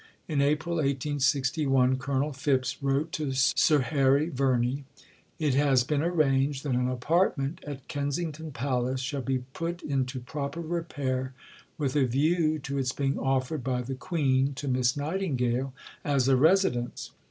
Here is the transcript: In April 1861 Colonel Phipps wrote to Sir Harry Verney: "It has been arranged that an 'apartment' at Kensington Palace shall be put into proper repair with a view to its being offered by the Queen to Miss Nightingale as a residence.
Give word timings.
In 0.27 0.41
April 0.41 0.77
1861 0.77 1.97
Colonel 1.97 2.33
Phipps 2.33 2.81
wrote 2.81 3.11
to 3.11 3.33
Sir 3.33 3.81
Harry 3.81 4.29
Verney: 4.29 4.83
"It 5.37 5.53
has 5.53 5.83
been 5.83 6.01
arranged 6.01 6.63
that 6.63 6.73
an 6.73 6.87
'apartment' 6.89 7.63
at 7.67 7.87
Kensington 7.87 8.51
Palace 8.51 8.99
shall 9.01 9.21
be 9.21 9.43
put 9.53 9.83
into 9.83 10.19
proper 10.19 10.59
repair 10.61 11.35
with 11.77 11.95
a 11.95 12.07
view 12.07 12.57
to 12.57 12.79
its 12.79 12.91
being 12.93 13.19
offered 13.19 13.63
by 13.63 13.83
the 13.83 13.93
Queen 13.93 14.55
to 14.55 14.67
Miss 14.67 14.97
Nightingale 14.97 15.71
as 16.03 16.27
a 16.27 16.35
residence. 16.35 17.11